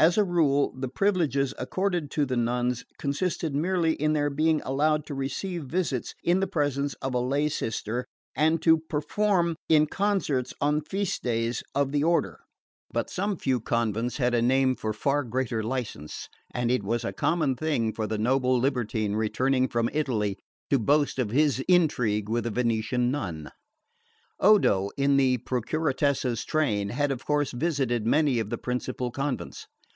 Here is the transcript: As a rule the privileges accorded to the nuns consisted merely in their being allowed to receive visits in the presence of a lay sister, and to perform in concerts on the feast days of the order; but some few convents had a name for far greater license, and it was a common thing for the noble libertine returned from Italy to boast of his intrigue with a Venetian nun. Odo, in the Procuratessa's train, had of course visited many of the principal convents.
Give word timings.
As 0.00 0.16
a 0.16 0.24
rule 0.24 0.72
the 0.74 0.88
privileges 0.88 1.52
accorded 1.58 2.10
to 2.12 2.24
the 2.24 2.34
nuns 2.34 2.86
consisted 2.98 3.54
merely 3.54 3.92
in 3.92 4.14
their 4.14 4.30
being 4.30 4.62
allowed 4.62 5.04
to 5.04 5.14
receive 5.14 5.64
visits 5.64 6.14
in 6.24 6.40
the 6.40 6.46
presence 6.46 6.94
of 7.02 7.12
a 7.12 7.18
lay 7.20 7.50
sister, 7.50 8.06
and 8.34 8.62
to 8.62 8.78
perform 8.78 9.56
in 9.68 9.86
concerts 9.86 10.54
on 10.58 10.76
the 10.78 10.84
feast 10.88 11.22
days 11.22 11.62
of 11.74 11.92
the 11.92 12.02
order; 12.02 12.40
but 12.90 13.10
some 13.10 13.36
few 13.36 13.60
convents 13.60 14.16
had 14.16 14.32
a 14.32 14.40
name 14.40 14.74
for 14.74 14.94
far 14.94 15.22
greater 15.22 15.62
license, 15.62 16.30
and 16.50 16.70
it 16.70 16.82
was 16.82 17.04
a 17.04 17.12
common 17.12 17.54
thing 17.54 17.92
for 17.92 18.06
the 18.06 18.16
noble 18.16 18.58
libertine 18.58 19.14
returned 19.16 19.70
from 19.70 19.90
Italy 19.92 20.38
to 20.70 20.78
boast 20.78 21.18
of 21.18 21.28
his 21.28 21.62
intrigue 21.68 22.26
with 22.26 22.46
a 22.46 22.50
Venetian 22.50 23.10
nun. 23.10 23.50
Odo, 24.38 24.88
in 24.96 25.18
the 25.18 25.36
Procuratessa's 25.36 26.42
train, 26.46 26.88
had 26.88 27.12
of 27.12 27.26
course 27.26 27.50
visited 27.52 28.06
many 28.06 28.38
of 28.38 28.48
the 28.48 28.56
principal 28.56 29.10
convents. 29.10 29.66